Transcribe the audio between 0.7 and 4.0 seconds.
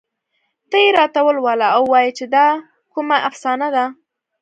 یې راته ولوله او ووايه چې دا کومه افسانه ده